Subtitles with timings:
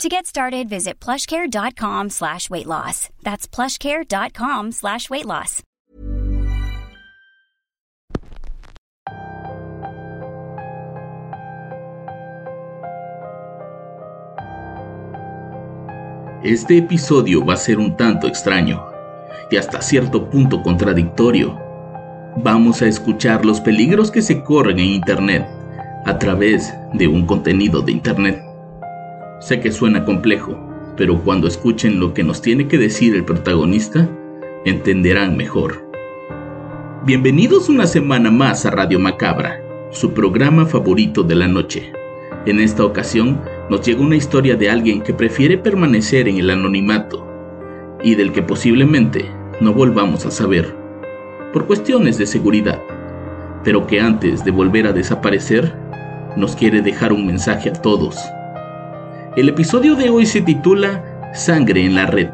[0.00, 3.08] To get started, visit plushcare.com slash weight loss.
[3.22, 5.62] That's plushcare.com slash weight loss.
[16.42, 18.84] Este episodio va a ser un tanto extraño
[19.48, 21.56] y hasta cierto punto contradictorio.
[22.38, 25.46] Vamos a escuchar los peligros que se corren en Internet
[26.04, 28.51] a través de un contenido de Internet.
[29.42, 30.56] Sé que suena complejo,
[30.96, 34.08] pero cuando escuchen lo que nos tiene que decir el protagonista,
[34.64, 35.84] entenderán mejor.
[37.04, 41.92] Bienvenidos una semana más a Radio Macabra, su programa favorito de la noche.
[42.46, 47.26] En esta ocasión nos llega una historia de alguien que prefiere permanecer en el anonimato
[48.00, 49.28] y del que posiblemente
[49.60, 50.72] no volvamos a saber,
[51.52, 52.80] por cuestiones de seguridad,
[53.64, 55.74] pero que antes de volver a desaparecer,
[56.36, 58.16] nos quiere dejar un mensaje a todos.
[59.34, 62.28] El episodio de hoy se titula Sangre en la Red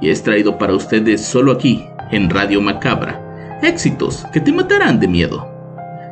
[0.00, 3.60] y es traído para ustedes solo aquí, en Radio Macabra.
[3.62, 5.46] Éxitos que te matarán de miedo.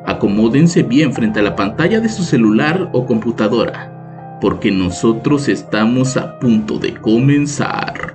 [0.04, 6.38] Acomódense bien frente a la pantalla de su celular o computadora, porque nosotros estamos a
[6.38, 8.14] punto de comenzar.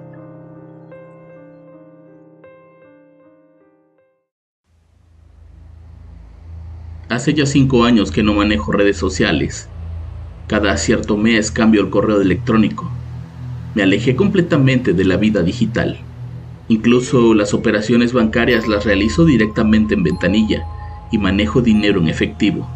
[7.09, 9.71] Hace ya cinco años que no manejo redes sociales.
[10.47, 12.87] Cada cierto mes cambio el correo electrónico.
[13.73, 15.97] Me alejé completamente de la vida digital.
[16.67, 20.63] Incluso las operaciones bancarias las realizo directamente en ventanilla
[21.11, 22.69] y manejo dinero en efectivo.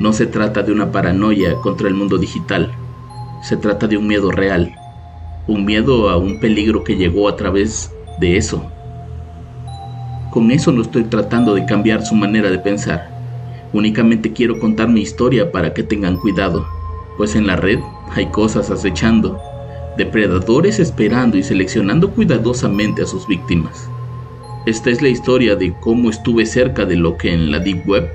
[0.00, 2.70] No se trata de una paranoia contra el mundo digital,
[3.42, 4.74] se trata de un miedo real,
[5.46, 8.70] un miedo a un peligro que llegó a través de eso.
[10.30, 13.15] Con eso no estoy tratando de cambiar su manera de pensar,
[13.72, 16.66] únicamente quiero contar mi historia para que tengan cuidado,
[17.16, 17.78] pues en la red
[18.14, 19.38] hay cosas acechando,
[19.96, 23.88] depredadores esperando y seleccionando cuidadosamente a sus víctimas.
[24.66, 28.10] Esta es la historia de cómo estuve cerca de lo que en la Deep Web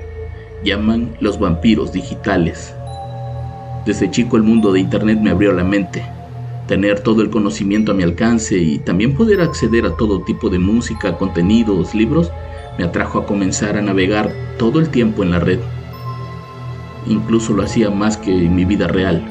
[0.64, 2.74] llaman los vampiros digitales.
[3.86, 6.04] Desde chico el mundo de Internet me abrió la mente.
[6.68, 10.58] Tener todo el conocimiento a mi alcance y también poder acceder a todo tipo de
[10.58, 12.30] música, contenidos, libros,
[12.78, 15.58] me atrajo a comenzar a navegar todo el tiempo en la red.
[17.06, 19.22] Incluso lo hacía más que en mi vida real.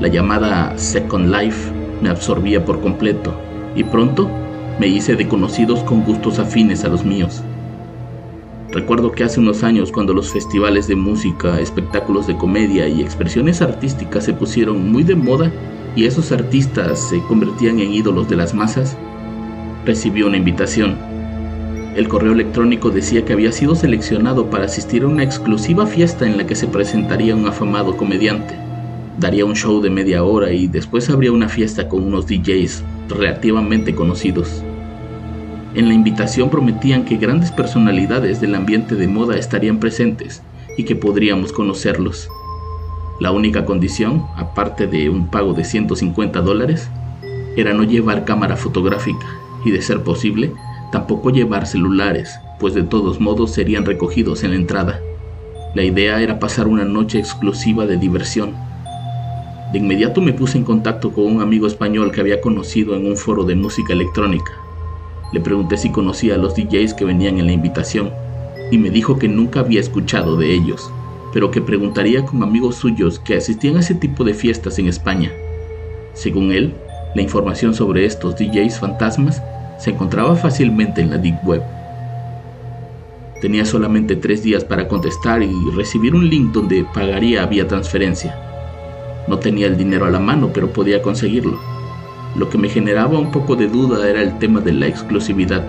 [0.00, 1.70] La llamada Second Life
[2.02, 3.34] me absorbía por completo
[3.76, 4.28] y pronto
[4.78, 7.42] me hice de conocidos con gustos afines a los míos.
[8.70, 13.62] Recuerdo que hace unos años cuando los festivales de música, espectáculos de comedia y expresiones
[13.62, 15.52] artísticas se pusieron muy de moda
[15.94, 18.96] y esos artistas se convertían en ídolos de las masas,
[19.84, 21.13] recibí una invitación.
[21.96, 26.36] El correo electrónico decía que había sido seleccionado para asistir a una exclusiva fiesta en
[26.36, 28.54] la que se presentaría un afamado comediante.
[29.18, 33.94] Daría un show de media hora y después habría una fiesta con unos DJs relativamente
[33.94, 34.64] conocidos.
[35.76, 40.42] En la invitación prometían que grandes personalidades del ambiente de moda estarían presentes
[40.76, 42.28] y que podríamos conocerlos.
[43.20, 46.88] La única condición, aparte de un pago de 150 dólares,
[47.56, 49.26] era no llevar cámara fotográfica
[49.64, 50.52] y, de ser posible,
[50.94, 55.00] tampoco llevar celulares, pues de todos modos serían recogidos en la entrada.
[55.74, 58.54] La idea era pasar una noche exclusiva de diversión
[59.74, 63.16] de inmediato me puse en contacto con un amigo español que había conocido en un
[63.16, 64.52] foro de música electrónica.
[65.32, 68.12] Le pregunté si conocía a los DJs que venían en la invitación
[68.70, 70.92] y me dijo que nunca había escuchado de ellos,
[71.32, 75.32] pero que preguntaría con amigos suyos que asistían a ese tipo de fiestas en España.
[76.12, 76.72] Según él,
[77.16, 79.42] la información sobre estos DJs fantasmas
[79.78, 81.62] se encontraba fácilmente en la Deep Web.
[83.40, 88.34] Tenía solamente tres días para contestar y recibir un link donde pagaría vía transferencia.
[89.28, 91.58] No tenía el dinero a la mano, pero podía conseguirlo.
[92.36, 95.64] Lo que me generaba un poco de duda era el tema de la exclusividad.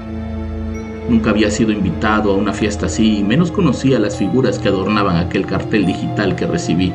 [1.10, 5.18] Nunca había sido invitado a una fiesta así y menos conocía las figuras que adornaban
[5.18, 6.94] aquel cartel digital que recibí.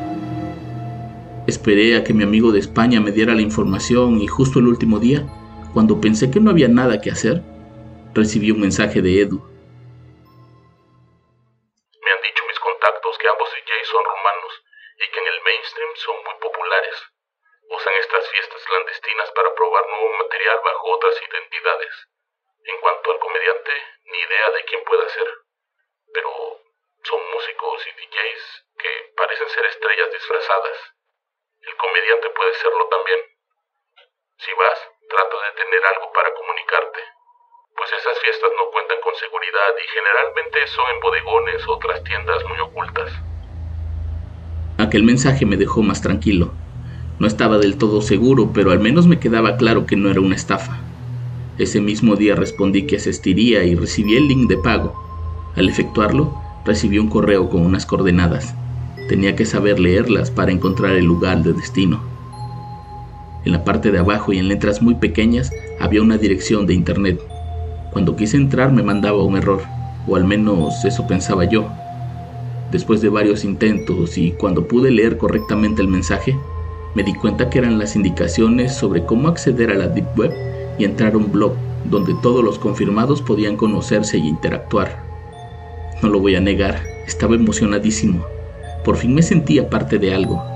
[1.47, 4.99] Esperé a que mi amigo de España me diera la información y justo el último
[4.99, 5.25] día,
[5.73, 7.39] cuando pensé que no había nada que hacer,
[8.13, 9.39] recibí un mensaje de Edu.
[12.03, 14.53] Me han dicho mis contactos que ambos DJs son rumanos
[14.99, 16.95] y que en el mainstream son muy populares.
[17.71, 21.93] Usan estas fiestas clandestinas para probar nuevo material bajo otras identidades.
[22.67, 23.71] En cuanto al comediante,
[24.11, 25.27] ni idea de quién pueda ser.
[26.13, 26.29] Pero
[27.03, 28.43] son músicos y DJs
[28.75, 30.77] que parecen ser estrellas disfrazadas.
[31.61, 33.21] El comediante puede serlo también.
[34.37, 34.79] Si vas,
[35.11, 37.01] trata de tener algo para comunicarte.
[37.75, 42.39] Pues esas fiestas no cuentan con seguridad y generalmente son en bodegones o otras tiendas
[42.47, 43.11] muy ocultas.
[44.79, 46.53] Aquel mensaje me dejó más tranquilo.
[47.19, 50.35] No estaba del todo seguro, pero al menos me quedaba claro que no era una
[50.35, 50.79] estafa.
[51.57, 54.95] Ese mismo día respondí que asistiría y recibí el link de pago.
[55.55, 56.33] Al efectuarlo,
[56.65, 58.55] recibí un correo con unas coordenadas.
[59.09, 62.10] Tenía que saber leerlas para encontrar el lugar de destino.
[63.43, 67.19] En la parte de abajo y en letras muy pequeñas había una dirección de internet.
[67.91, 69.63] Cuando quise entrar me mandaba un error,
[70.07, 71.67] o al menos eso pensaba yo.
[72.71, 76.37] Después de varios intentos y cuando pude leer correctamente el mensaje,
[76.93, 80.33] me di cuenta que eran las indicaciones sobre cómo acceder a la Deep Web
[80.77, 81.53] y entrar a un blog
[81.85, 85.03] donde todos los confirmados podían conocerse y interactuar.
[86.01, 88.23] No lo voy a negar, estaba emocionadísimo.
[88.83, 90.50] Por fin me sentía parte de algo.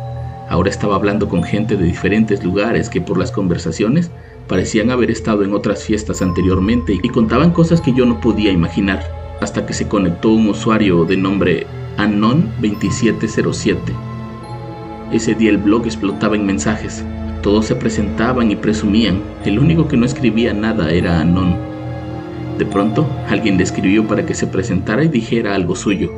[0.56, 4.10] Ahora estaba hablando con gente de diferentes lugares que por las conversaciones
[4.48, 9.04] parecían haber estado en otras fiestas anteriormente y contaban cosas que yo no podía imaginar,
[9.42, 11.68] hasta que se conectó un usuario de nombre
[11.98, 13.76] Anon2707.
[15.12, 17.04] Ese día el blog explotaba en mensajes.
[17.44, 19.22] Todos se presentaban y presumían.
[19.44, 21.58] El único que no escribía nada era Anon.
[22.58, 26.14] De pronto, alguien le escribió para que se presentara y dijera algo suyo,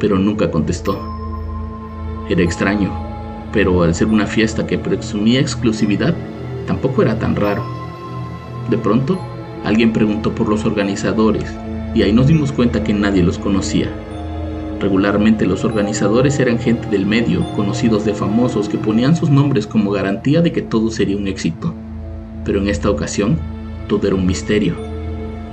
[0.00, 0.98] pero nunca contestó.
[2.30, 3.11] Era extraño,
[3.52, 6.14] pero al ser una fiesta que presumía exclusividad,
[6.66, 7.64] tampoco era tan raro.
[8.70, 9.18] De pronto,
[9.64, 11.44] alguien preguntó por los organizadores
[11.94, 13.88] y ahí nos dimos cuenta que nadie los conocía.
[14.80, 19.90] Regularmente los organizadores eran gente del medio, conocidos de famosos que ponían sus nombres como
[19.90, 21.74] garantía de que todo sería un éxito.
[22.44, 23.38] Pero en esta ocasión,
[23.86, 24.74] todo era un misterio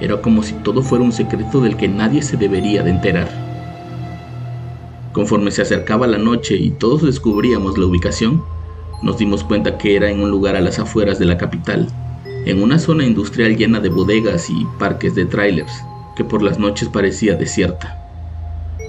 [0.02, 3.28] era como si todo fuera un secreto del que nadie se debería de enterar.
[5.20, 8.42] Conforme se acercaba la noche y todos descubríamos la ubicación,
[9.04, 11.90] nos dimos cuenta que era en un lugar a las afueras de la capital,
[12.46, 15.74] en una zona industrial llena de bodegas y parques de trailers,
[16.16, 17.98] que por las noches parecía desierta.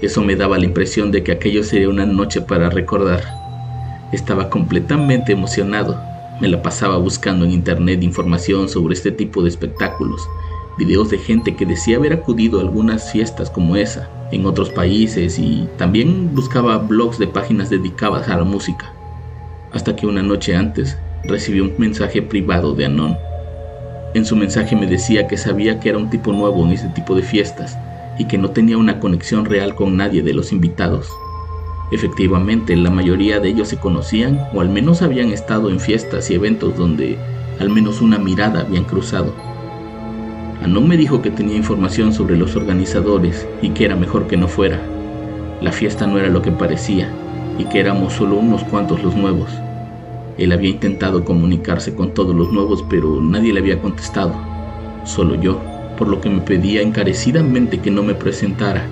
[0.02, 3.24] Eso me daba la impresión de que aquello sería una noche para recordar.
[4.12, 6.00] Estaba completamente emocionado.
[6.40, 10.22] Me la pasaba buscando en internet información sobre este tipo de espectáculos
[10.78, 15.38] videos de gente que decía haber acudido a algunas fiestas como esa en otros países
[15.38, 18.92] y también buscaba blogs de páginas dedicadas a la música.
[19.72, 23.16] Hasta que una noche antes recibí un mensaje privado de Anon.
[24.14, 27.14] En su mensaje me decía que sabía que era un tipo nuevo en ese tipo
[27.14, 27.76] de fiestas
[28.18, 31.08] y que no tenía una conexión real con nadie de los invitados.
[31.92, 36.34] Efectivamente, la mayoría de ellos se conocían o al menos habían estado en fiestas y
[36.34, 37.18] eventos donde
[37.58, 39.49] al menos una mirada habían cruzado.
[40.62, 44.46] Anon me dijo que tenía información sobre los organizadores y que era mejor que no
[44.46, 44.78] fuera.
[45.62, 47.10] La fiesta no era lo que parecía
[47.58, 49.50] y que éramos solo unos cuantos los nuevos.
[50.36, 54.34] Él había intentado comunicarse con todos los nuevos, pero nadie le había contestado,
[55.04, 55.60] solo yo,
[55.96, 58.86] por lo que me pedía encarecidamente que no me presentara,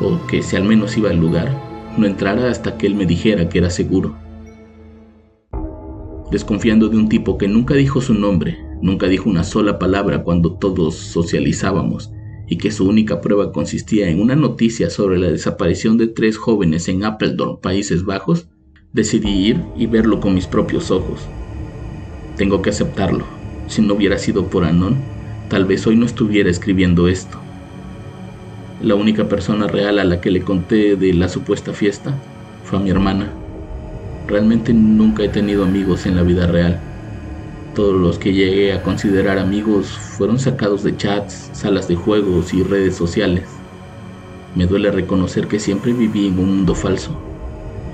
[0.00, 1.50] o que si al menos iba al lugar,
[1.96, 4.14] no entrara hasta que él me dijera que era seguro.
[6.30, 10.52] Desconfiando de un tipo que nunca dijo su nombre, Nunca dijo una sola palabra cuando
[10.54, 12.10] todos socializábamos
[12.46, 16.88] y que su única prueba consistía en una noticia sobre la desaparición de tres jóvenes
[16.88, 18.48] en Apeldoorn, Países Bajos,
[18.92, 21.20] decidí ir y verlo con mis propios ojos.
[22.36, 23.24] Tengo que aceptarlo.
[23.66, 24.96] Si no hubiera sido por Anon,
[25.48, 27.38] tal vez hoy no estuviera escribiendo esto.
[28.82, 32.14] La única persona real a la que le conté de la supuesta fiesta
[32.62, 33.32] fue a mi hermana.
[34.28, 36.80] Realmente nunca he tenido amigos en la vida real
[37.76, 42.62] todos los que llegué a considerar amigos fueron sacados de chats, salas de juegos y
[42.62, 43.44] redes sociales.
[44.54, 47.14] Me duele reconocer que siempre viví en un mundo falso,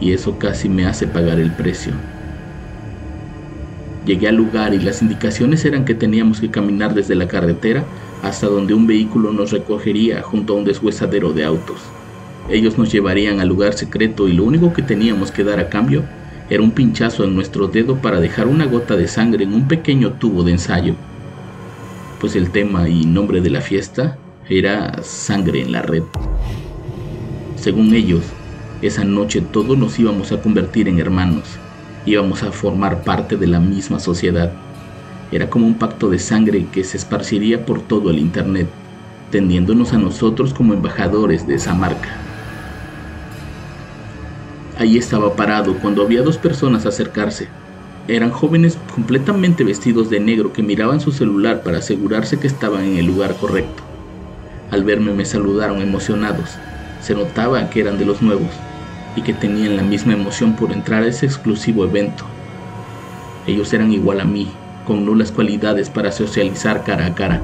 [0.00, 1.92] y eso casi me hace pagar el precio.
[4.06, 7.84] Llegué al lugar y las indicaciones eran que teníamos que caminar desde la carretera
[8.22, 11.80] hasta donde un vehículo nos recogería junto a un deshuesadero de autos.
[12.48, 16.04] Ellos nos llevarían al lugar secreto y lo único que teníamos que dar a cambio
[16.52, 20.12] era un pinchazo en nuestro dedo para dejar una gota de sangre en un pequeño
[20.12, 20.94] tubo de ensayo,
[22.20, 24.18] pues el tema y nombre de la fiesta
[24.50, 26.02] era Sangre en la Red.
[27.56, 28.24] Según ellos,
[28.82, 31.44] esa noche todos nos íbamos a convertir en hermanos,
[32.04, 34.52] íbamos a formar parte de la misma sociedad.
[35.30, 38.68] Era como un pacto de sangre que se esparciría por todo el Internet,
[39.30, 42.31] tendiéndonos a nosotros como embajadores de esa marca.
[44.78, 47.48] Allí estaba parado cuando había dos personas acercarse.
[48.08, 52.96] Eran jóvenes completamente vestidos de negro que miraban su celular para asegurarse que estaban en
[52.96, 53.82] el lugar correcto.
[54.70, 56.56] Al verme me saludaron emocionados.
[57.00, 58.50] Se notaba que eran de los nuevos
[59.14, 62.24] y que tenían la misma emoción por entrar a ese exclusivo evento.
[63.46, 64.48] Ellos eran igual a mí,
[64.86, 67.42] con nulas cualidades para socializar cara a cara.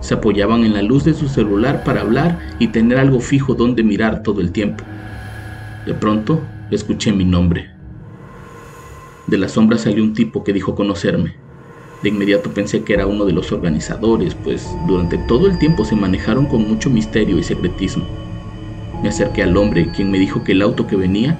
[0.00, 3.82] Se apoyaban en la luz de su celular para hablar y tener algo fijo donde
[3.84, 4.84] mirar todo el tiempo.
[5.86, 7.70] De pronto, escuché mi nombre.
[9.26, 11.34] De la sombra salió un tipo que dijo conocerme.
[12.02, 15.96] De inmediato pensé que era uno de los organizadores, pues durante todo el tiempo se
[15.96, 18.04] manejaron con mucho misterio y secretismo.
[19.02, 21.38] Me acerqué al hombre, quien me dijo que el auto que venía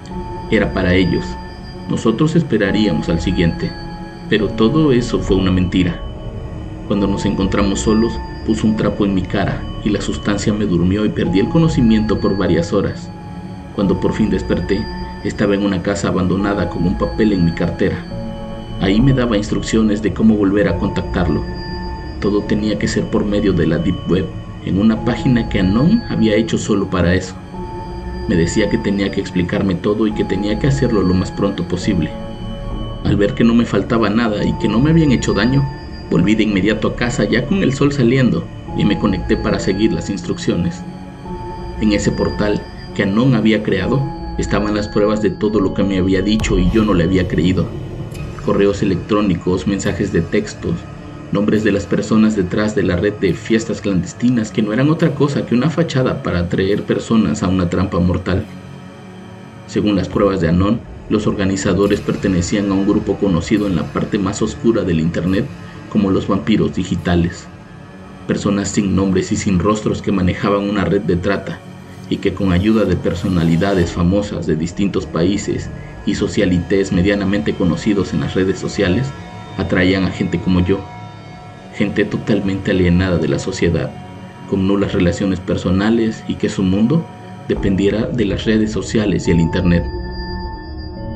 [0.50, 1.24] era para ellos.
[1.88, 3.70] Nosotros esperaríamos al siguiente.
[4.28, 6.00] Pero todo eso fue una mentira.
[6.88, 8.12] Cuando nos encontramos solos,
[8.44, 12.18] puso un trapo en mi cara y la sustancia me durmió y perdí el conocimiento
[12.18, 13.08] por varias horas.
[13.74, 14.84] Cuando por fin desperté,
[15.24, 17.96] estaba en una casa abandonada con un papel en mi cartera.
[18.80, 21.42] Ahí me daba instrucciones de cómo volver a contactarlo.
[22.20, 24.26] Todo tenía que ser por medio de la Deep Web,
[24.64, 27.34] en una página que Anon había hecho solo para eso.
[28.28, 31.66] Me decía que tenía que explicarme todo y que tenía que hacerlo lo más pronto
[31.68, 32.10] posible.
[33.04, 35.64] Al ver que no me faltaba nada y que no me habían hecho daño,
[36.10, 38.44] volví de inmediato a casa ya con el sol saliendo
[38.76, 40.82] y me conecté para seguir las instrucciones.
[41.80, 42.60] En ese portal
[42.94, 44.02] que Anon había creado,
[44.38, 47.26] Estaban las pruebas de todo lo que me había dicho y yo no le había
[47.26, 47.66] creído.
[48.44, 50.74] Correos electrónicos, mensajes de textos,
[51.32, 55.14] nombres de las personas detrás de la red de fiestas clandestinas que no eran otra
[55.14, 58.44] cosa que una fachada para atraer personas a una trampa mortal.
[59.68, 64.18] Según las pruebas de Anon, los organizadores pertenecían a un grupo conocido en la parte
[64.18, 65.46] más oscura del Internet
[65.88, 67.46] como los vampiros digitales.
[68.26, 71.58] Personas sin nombres y sin rostros que manejaban una red de trata
[72.08, 75.68] y que con ayuda de personalidades famosas de distintos países
[76.04, 79.08] y socialites medianamente conocidos en las redes sociales,
[79.58, 80.80] atraían a gente como yo,
[81.74, 83.90] gente totalmente alienada de la sociedad,
[84.48, 87.04] con nulas relaciones personales y que su mundo
[87.48, 89.84] dependiera de las redes sociales y el Internet.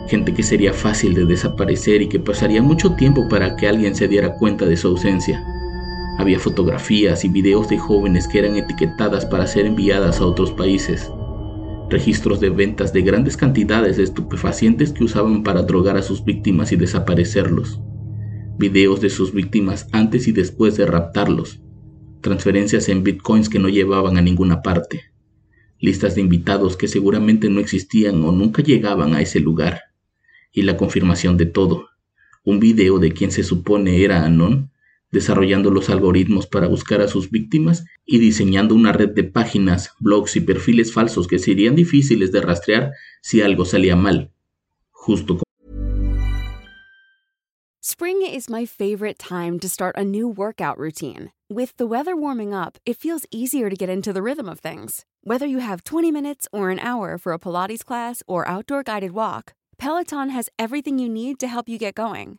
[0.09, 4.09] Gente que sería fácil de desaparecer y que pasaría mucho tiempo para que alguien se
[4.09, 5.44] diera cuenta de su ausencia
[6.20, 11.10] había fotografías y videos de jóvenes que eran etiquetadas para ser enviadas a otros países.
[11.88, 16.72] Registros de ventas de grandes cantidades de estupefacientes que usaban para drogar a sus víctimas
[16.72, 17.80] y desaparecerlos.
[18.58, 21.62] Videos de sus víctimas antes y después de raptarlos.
[22.20, 25.00] Transferencias en bitcoins que no llevaban a ninguna parte.
[25.78, 29.80] Listas de invitados que seguramente no existían o nunca llegaban a ese lugar.
[30.52, 31.88] Y la confirmación de todo.
[32.44, 34.70] Un video de quien se supone era Anon
[35.11, 40.37] desarrollando los algoritmos para buscar a sus víctimas y diseñando una red de páginas, blogs
[40.37, 44.33] y perfiles falsos que serían difíciles de rastrear si algo salía mal.
[44.90, 45.45] Justo como
[47.83, 51.33] Spring is my favorite time to start a new workout routine.
[51.50, 55.05] With the weather warming up, it feels easier to get into the rhythm of things.
[55.25, 59.12] Whether you have 20 minutes or an hour for a Pilates class or outdoor guided
[59.12, 62.38] walk, Peloton has everything you need to help you get going.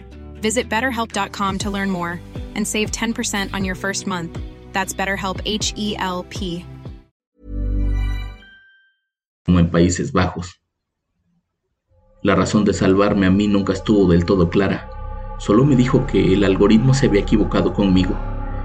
[0.41, 2.19] Visit betterhelp.com to learn more
[2.55, 4.37] and save 10% on your first month.
[4.73, 6.65] That's BetterHelp H E L P.
[9.45, 10.61] Como en Países Bajos.
[12.23, 14.89] La razón de salvarme a mí nunca estuvo del todo clara.
[15.39, 18.15] Solo me dijo que el algoritmo se había equivocado conmigo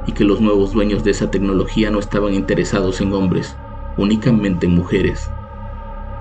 [0.06, 3.56] y que los nuevos dueños de esa tecnología no estaban interesados en hombres,
[3.96, 5.30] únicamente en mujeres.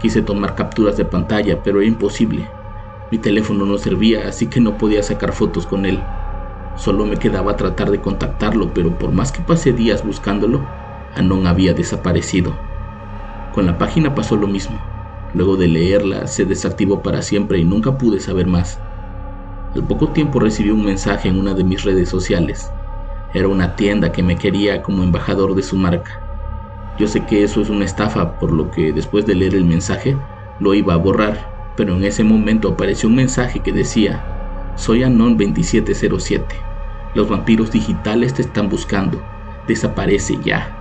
[0.01, 2.47] Quise tomar capturas de pantalla, pero era imposible.
[3.11, 5.99] Mi teléfono no servía, así que no podía sacar fotos con él.
[6.75, 10.65] Solo me quedaba tratar de contactarlo, pero por más que pasé días buscándolo,
[11.15, 12.57] Anon había desaparecido.
[13.53, 14.79] Con la página pasó lo mismo.
[15.33, 18.79] Luego de leerla, se desactivó para siempre y nunca pude saber más.
[19.75, 22.69] Al poco tiempo recibí un mensaje en una de mis redes sociales.
[23.33, 26.11] Era una tienda que me quería como embajador de su marca.
[26.97, 30.17] Yo sé que eso es una estafa, por lo que después de leer el mensaje,
[30.59, 34.23] lo iba a borrar, pero en ese momento apareció un mensaje que decía,
[34.75, 36.55] soy Anon 2707.
[37.13, 39.21] Los vampiros digitales te están buscando.
[39.67, 40.75] Desaparece ya.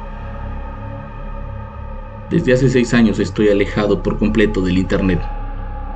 [2.30, 5.20] Desde hace seis años estoy alejado por completo del Internet.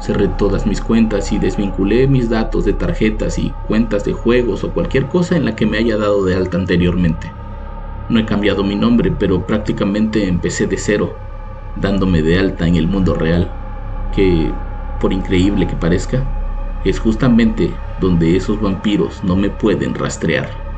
[0.00, 4.73] Cerré todas mis cuentas y desvinculé mis datos de tarjetas y cuentas de juegos o
[4.73, 7.33] cualquier cosa en la que me haya dado de alta anteriormente.
[8.09, 11.17] No he cambiado mi nombre, pero prácticamente empecé de cero,
[11.75, 13.50] dándome de alta en el mundo real,
[14.14, 14.52] que,
[15.00, 16.25] por increíble que parezca,
[16.85, 20.69] es justamente donde esos vampiros no me pueden rastrear.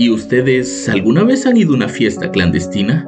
[0.00, 3.04] ¿Y ustedes alguna vez han ido a una fiesta clandestina?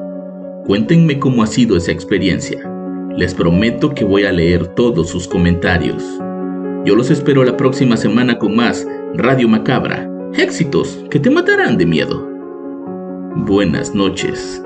[0.66, 2.68] Cuéntenme cómo ha sido esa experiencia.
[3.16, 6.02] Les prometo que voy a leer todos sus comentarios.
[6.84, 10.09] Yo los espero la próxima semana con más Radio Macabra.
[10.34, 12.24] Éxitos que te matarán de miedo.
[13.46, 14.60] Buenas noches.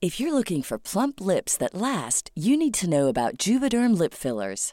[0.00, 4.14] If you're looking for plump lips that last, you need to know about Juvederm lip
[4.14, 4.72] fillers.